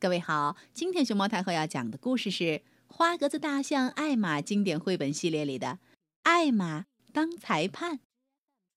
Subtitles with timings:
[0.00, 2.44] 各位好，今天熊猫太后要讲的故事是
[2.86, 5.66] 《花格子大象艾玛》经典绘本系列里的
[6.22, 7.96] 《艾玛当裁判》，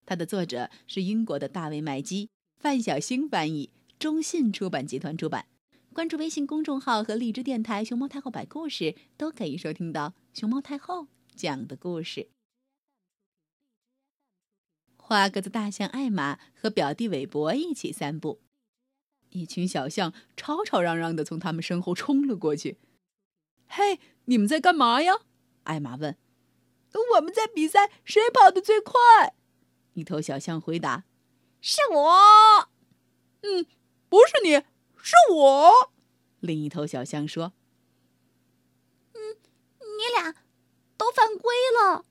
[0.04, 5.46] 它的作者是英国的大卫·麦基，范小星翻译，中信出版集团出版。
[5.94, 12.30] 关注微信公众号和荔枝电台“熊猫太后摆故事”，都可以收听到熊猫太后讲的故事。
[14.98, 18.40] 花格子大象艾玛和表弟韦伯一起散步。
[19.32, 22.78] 一群小象吵吵嚷嚷的从他们身后冲了过去。
[23.68, 25.14] “嘿，你们在干嘛呀？”
[25.64, 26.18] 艾玛问。
[27.16, 29.36] “我们在比赛谁跑得最快。”
[29.94, 31.06] 一头小象回答。
[31.62, 32.70] “是我。
[33.44, 33.66] ”“嗯，
[34.10, 34.52] 不是你，
[35.02, 35.92] 是我。”
[36.42, 37.54] 另一头小象说。
[39.14, 39.38] “嗯，
[39.80, 40.36] 你俩
[40.98, 42.06] 都犯规了。”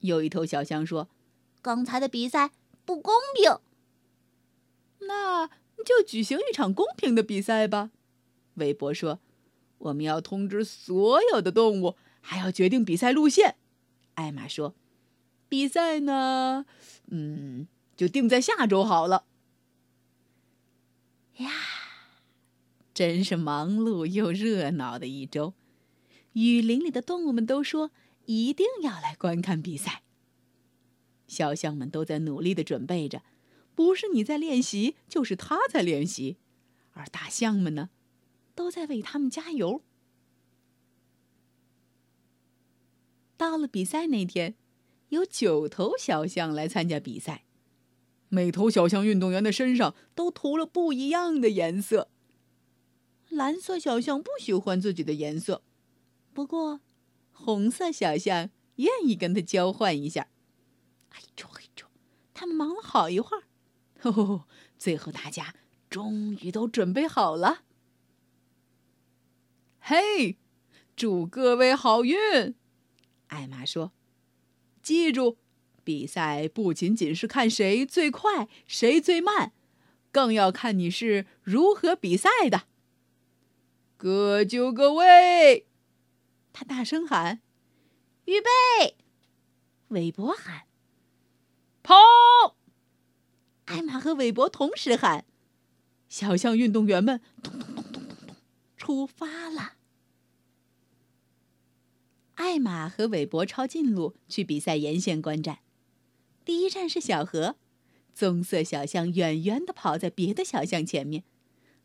[0.00, 1.08] 有一头小象说。
[1.62, 2.50] “刚才的比赛
[2.84, 3.58] 不公平。”
[5.06, 5.50] 那。
[5.84, 7.90] 就举行一场公平的比赛吧，
[8.54, 9.20] 韦伯说
[9.78, 13.56] ：“我们要通知所有的动物，还要决定比赛路线。”
[14.14, 14.74] 艾玛说
[15.48, 16.66] ：“比赛呢？
[17.06, 19.24] 嗯，就定在下周好了。”
[21.38, 21.50] 呀，
[22.92, 25.54] 真是忙碌又热闹的一周。
[26.32, 27.92] 雨林里的动物们都说
[28.26, 30.02] 一定要来观看比赛。
[31.26, 33.22] 小象们都在努力的准备着。
[33.78, 36.36] 不是你在练习，就是他在练习，
[36.94, 37.90] 而大象们呢，
[38.56, 39.84] 都在为他们加油。
[43.36, 44.56] 到了比赛那天，
[45.10, 47.44] 有九头小象来参加比赛，
[48.28, 52.10] 每头小象运动员的身上都涂了不一样的颜色。
[53.28, 55.62] 蓝色小象不喜欢自己的颜色，
[56.32, 56.80] 不过
[57.30, 60.26] 红色小象愿意跟他交换一下。
[61.10, 61.86] 哎呦哎呦，
[62.34, 63.44] 他们忙了好一会儿。
[64.02, 64.44] 哦，
[64.78, 65.54] 最后大家
[65.90, 67.64] 终于都准备好了。
[69.80, 70.38] 嘿，
[70.94, 72.54] 祝各位好运！
[73.28, 73.92] 艾玛说
[74.82, 75.38] ：“记住，
[75.82, 79.52] 比赛不仅仅是看谁最快，谁最慢，
[80.12, 82.64] 更要看你是如何比赛的。”
[83.96, 85.66] 各就各位！
[86.52, 87.40] 他大声喊
[88.26, 88.96] ：“预备！”
[89.88, 90.64] 韦伯喊
[91.82, 91.94] ：“跑！”
[93.68, 95.26] 艾玛和韦伯同时喊
[96.08, 98.36] ：“小象运动员们，咚咚咚咚咚咚，
[98.78, 99.74] 出发了！”
[102.36, 105.58] 艾玛和韦伯抄近路去比赛沿线观战。
[106.46, 107.56] 第一站是小河，
[108.14, 111.24] 棕色小象远远的跑在别的小象前面，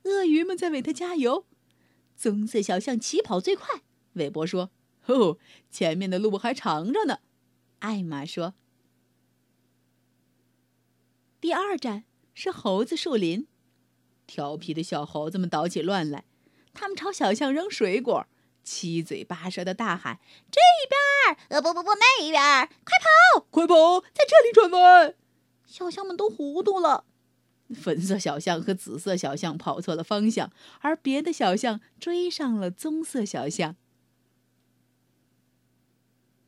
[0.03, 1.45] 鳄鱼们在为它加油。
[2.15, 3.81] 棕色小象起跑最快，
[4.13, 4.71] 韦伯说
[5.07, 5.37] ：“哦，
[5.69, 7.19] 前面的路还长着呢。”
[7.79, 8.53] 艾玛说。
[11.43, 13.47] 第二站是猴子树林，
[14.25, 16.23] 调皮的小猴子们捣起乱来，
[16.73, 18.25] 他们朝小象扔水果，
[18.63, 21.37] 七嘴八舌的大喊：“这边！
[21.49, 22.41] 呃，不不不，那边！
[22.85, 22.97] 快
[23.35, 25.15] 跑，快跑，在这里转弯！”
[25.67, 27.03] 小象们都糊涂了。
[27.75, 30.49] 粉色小象和紫色小象跑错了方向，
[30.79, 33.75] 而别的小象追上了棕色小象。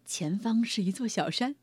[0.06, 1.58] 前方是一座小山。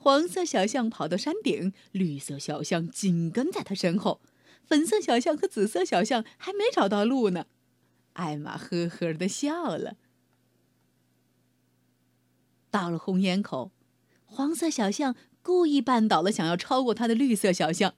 [0.00, 4.20] 黄色小象跑到山顶，绿色小象紧跟在他身后，
[4.64, 7.46] 粉色小象和紫色小象还没找到路呢。
[8.12, 9.96] 艾玛呵呵的笑了。
[12.70, 13.72] 到了红岩口，
[14.24, 17.94] 黄色小象故意绊倒了想要超过它的绿色小象，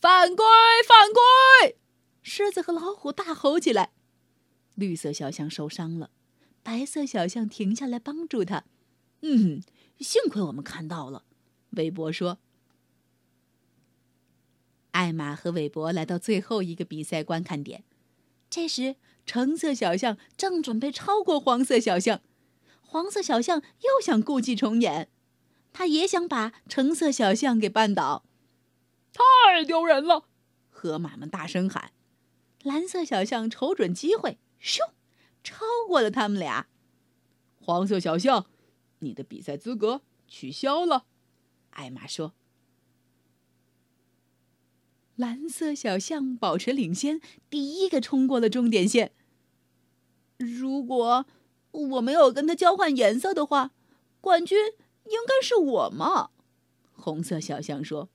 [0.00, 0.44] 犯规！
[0.86, 1.76] 犯规！
[2.22, 3.90] 狮子和老虎大吼起来。
[4.76, 6.10] 绿色小象受伤了，
[6.62, 8.62] 白色小象停下来帮助它。
[9.22, 9.62] 嗯。
[10.00, 11.24] 幸亏我们看到了，
[11.70, 12.38] 韦伯说。
[14.92, 17.84] 艾玛和韦伯来到最后一个比赛观看点，
[18.50, 22.20] 这时橙色小象正准备超过黄色小象，
[22.80, 25.10] 黄色小象又想故伎重演，
[25.72, 28.24] 他也想把橙色小象给绊倒。
[29.12, 30.24] 太丢人了！
[30.70, 31.92] 河马们大声喊。
[32.62, 34.80] 蓝色小象瞅准机会，咻，
[35.44, 36.68] 超过了他们俩。
[37.60, 38.46] 黄色小象。
[39.00, 41.06] 你的比赛资格取消了，
[41.70, 42.34] 艾玛说。
[45.16, 49.12] 蓝色小象保持领先，第一个冲过了终点线。
[50.36, 51.26] 如果
[51.72, 53.72] 我没有跟他交换颜色的话，
[54.20, 54.56] 冠军
[55.04, 56.30] 应该是我嘛？
[56.92, 58.08] 红色小象说。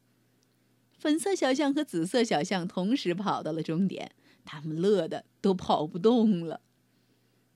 [0.97, 4.13] 粉色小象和紫色小象同时跑到了终点，
[4.45, 6.61] 他们乐得都跑不动了。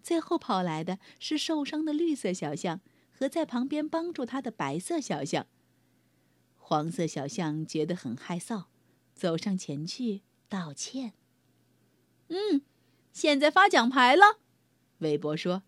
[0.03, 2.81] 最后跑来的是受伤的绿色小象。
[3.17, 5.47] 和在旁边帮助他的白色小象。
[6.55, 8.65] 黄色小象觉得很害臊，
[9.15, 11.13] 走上前去道歉。
[12.27, 12.61] 嗯，
[13.11, 14.39] 现在发奖牌了。
[14.99, 15.63] 韦伯说：“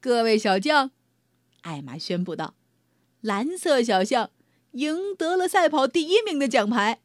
[0.00, 0.90] 各位小将，
[1.60, 2.54] 艾玛宣布道，
[3.20, 4.30] 蓝色小象
[4.72, 7.00] 赢得了赛跑第一名的奖牌，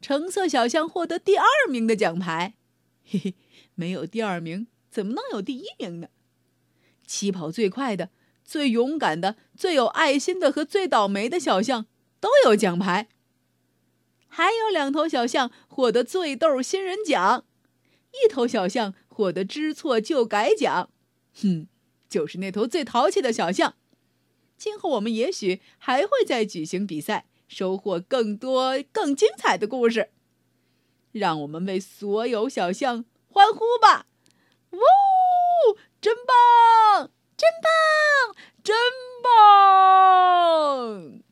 [0.00, 2.54] 橙色小象获得第二名的奖牌。
[3.04, 3.34] 嘿嘿，
[3.74, 6.08] 没有第二名，怎么能有第一名呢？
[7.06, 8.10] 起跑最快的、
[8.44, 11.86] 最勇敢的、最有爱心的和最倒霉的小象
[12.20, 13.08] 都有奖牌。
[14.28, 17.44] 还有两头小象获得最逗新人奖，
[18.12, 20.90] 一头小象获得知错就改奖。
[21.40, 21.68] 哼。”
[22.08, 23.74] 就是那头最淘气的小象。
[24.56, 30.10] 今后我们也许还会再举行比赛，收获更多更精彩的故事。
[31.10, 34.06] 让我们为所有小象欢呼吧！
[36.06, 37.72] 真棒，真棒，
[38.62, 38.76] 真
[39.24, 41.25] 棒！